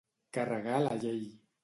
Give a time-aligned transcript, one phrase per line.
[0.37, 1.21] Carregar la llei.